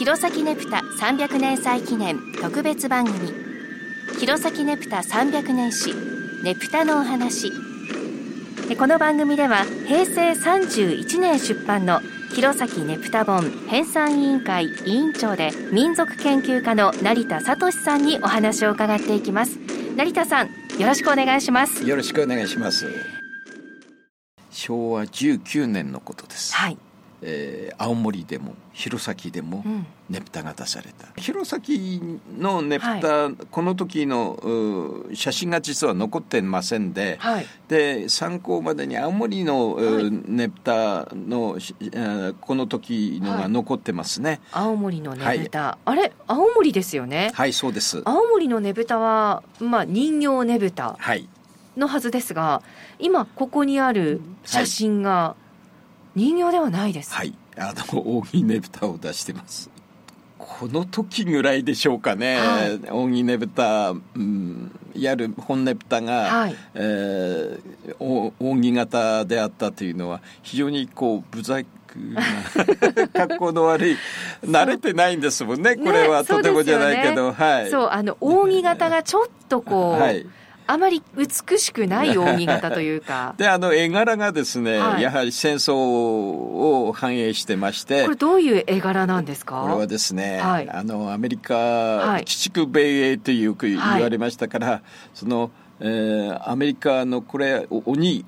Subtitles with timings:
[0.00, 3.34] 弘前ネプタ300年祭記念特別番組。
[4.18, 5.94] 弘前ネプタ300年史
[6.42, 7.52] ネプタのお話。
[8.78, 12.00] この番組では平成31年出版の
[12.34, 19.58] 弘前ネプタ本編纂委員会委員長で民族研究家の成田聡さんにお話を伺っていきます。
[19.96, 20.48] 成田さん
[20.78, 21.86] よろしくお願いします。
[21.86, 22.86] よろしくお願いします。
[24.50, 26.54] 昭和19年のことです。
[26.54, 26.78] はい
[27.22, 29.62] えー、青森でも弘前でも
[30.08, 32.00] ねぷたが出された、うん、弘前
[32.38, 39.76] のねぷた、はい、この時の写真が実は残ってませんで、はい、で参考までに青森の、
[40.26, 41.58] ねぷたの、
[42.40, 46.12] この時のが残ってますね、青森のねぷた、あれ？
[46.26, 47.32] 青森ですよね？
[47.34, 48.00] はいそうです。
[48.04, 50.96] 青森のねぷたは、まあ、人形ねぶた
[51.76, 52.62] のはずですが、
[52.98, 55.36] 今ここにある写真が、
[56.20, 57.14] 人形ではないです。
[57.14, 57.32] はい。
[57.56, 59.70] あの扇ねぶたを出してます。
[60.36, 71.64] この時ぐらいでしょうかね、はい、扇ねぶた、うん、やる本ねぶたが、はい、えー、扇形であったというのは非常にこう不在
[73.14, 73.96] 格好の悪い
[74.44, 77.70] 慣れてないんですもんねこれは、とてもじゃないけど、ね、はい。
[77.70, 80.26] そうあの扇形がちょっとこう、はい
[80.70, 83.34] あまり美しくない扇形というか。
[83.38, 88.04] で、あの絵柄がですね、はい、やはり戦争を反映してまして。
[88.04, 89.62] これどういう絵柄なんですか？
[89.62, 98.24] これはですね、はい、あの、アメリカ、はい、鬼畜米英というく言われましたから、その、えー、アメリカのこれ鬼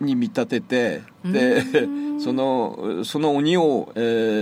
[0.00, 1.62] に見立てて、で
[2.18, 4.00] そのその鬼を、え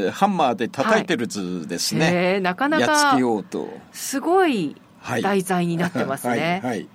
[0.08, 3.68] ー、ハンマーで叩いてる図ですね、なかなかやっつけようと。
[3.90, 4.76] すごい。
[5.20, 6.60] 題材になってますね。
[6.62, 6.88] はい、はい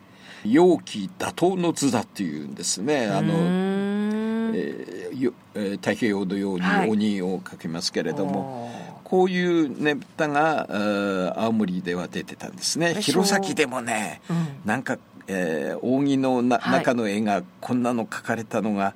[0.46, 3.08] 陽気打倒の図だっていうんですね。
[3.08, 3.34] あの、
[4.54, 10.68] えーえー、太平洋のように鬼をかけますけれども、はい、こういうねぶたが
[11.36, 12.94] 青森では出てたんですね。
[13.02, 14.98] 弘前でもね、うん、なんか、
[15.28, 18.94] えー、扇のな、はい、中の絵がこんなの描かれたのが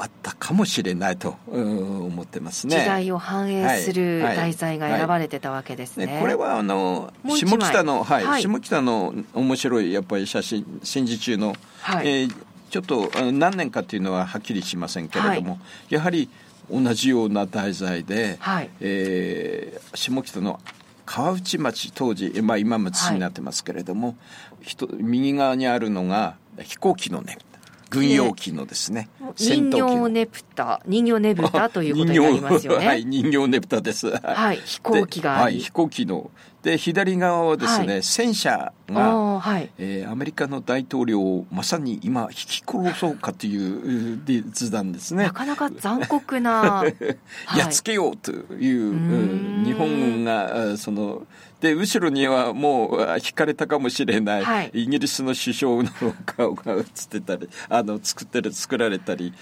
[0.00, 2.78] あったかもしれないと思ってますね。
[2.78, 6.14] 時代を反映する題材が選ばれてたわけですね、はい。
[6.14, 12.34] はい、これはあの下北の、はい、はい、下北の面白いやっぱり写真戦時中の、はい、えー、
[12.70, 15.58] ちょっと何年かっていうのははっきりしませんけれども、
[15.90, 16.30] やはり
[16.70, 20.60] 同じような題材で、はい、えー、下北の
[21.06, 24.16] 川内町当時、まあ、今町になってますけれども、
[24.98, 27.38] 右側にあるのが飛行機のね
[27.90, 32.86] 軍用機のですね人形ネプタ人形ネブタということになりますよね。
[32.86, 34.10] はい人形ネプタです。
[34.10, 34.56] はい。
[34.64, 36.30] 飛行機がはい飛行機の。
[36.62, 44.20] で左側はですね、はい、戦車が、はい、えー、アメリカの大統領をまさに今引き殺そうかという
[44.50, 45.24] 図なんですね。
[45.24, 46.84] なかなか残酷な。
[47.56, 51.26] やっつけようという、はい、日本軍がその
[51.60, 55.90] で後ろにはもう引かれたかもしれない、はい、イギリスの首相の
[56.24, 59.32] 顔が映ってたりあの作ってる作られたり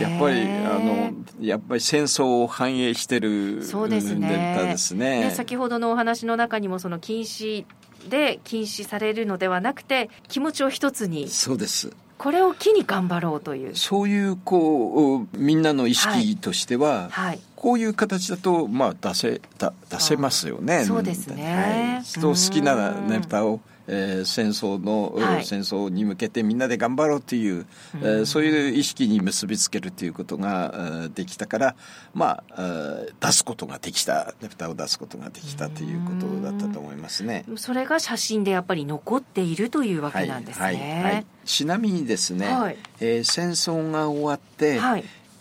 [0.00, 4.54] やっぱりあのやっぱり戦争を反映してるそうですね。
[4.64, 7.64] ですね、ね、先ほどのお話の中にもその禁止
[8.08, 13.76] で禁止されるのではなくて気持ちを一つにそうですこれを機に頑張ろうという。
[13.76, 20.84] そういうこうみんなの意識としては、はい、はい、こういう形だとまあ出せ出せますよね。
[20.84, 31.76] そうですね、はい、人好きなネタをえー、戦争の、はい、戦争に向けてみんなで頑張ろうという、えー、そういう意識に結びつけるということができたから
[32.14, 34.34] まあ出すことができた。
[34.40, 37.44] ネプタを出すことができたということだったと思いますね。
[37.56, 40.76] それが写真でやっぱり残っているというわけなんですね、はい。
[40.76, 41.02] はい。
[41.14, 44.80] はい、ちなみにですね、はい、えー、戦争が終わって、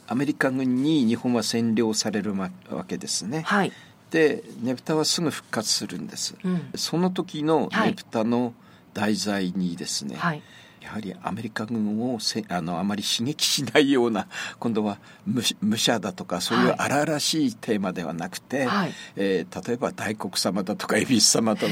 [0.07, 2.49] アメリカ軍に日本は占領されるわ
[2.87, 3.71] けですね、はい
[4.13, 8.53] でねぷたはすぐ復活するんです、うん、その時のねぷたの
[8.93, 10.43] 題材にですね、はい、
[10.83, 14.27] やはりアメリカ軍をせあのあまり刺激しないような
[14.59, 21.67] 今度は武者だとかそういう荒々しいテーマではなくて、はい、えー、例えば大黒様だとか恵比寿様と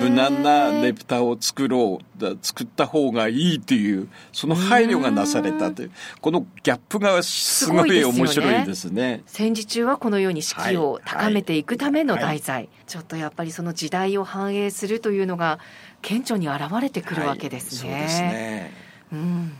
[0.00, 5.90] 無難なねぷたを作ろう作った方がいいというその配慮がなされたという
[6.20, 12.64] このギャップがすごい面白いですね、ね、戦時中はこのように士気を高めていくための題材、はい。
[12.64, 15.58] はい、ちょっとやっぱりその時代を反映するというのが
[16.02, 17.92] 顕著に現れてくるわけですね。
[17.92, 18.72] はい、そうですね。
[19.12, 19.52] うん。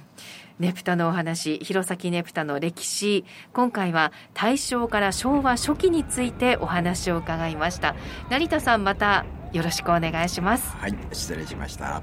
[0.58, 7.94] ネプタのお話、弘前ネプタの歴史、今回は大正から昭和初期についてお話を伺いました。
[8.28, 10.76] 成田さん、またよろしくお願いします。
[10.76, 12.02] はい、失礼しました。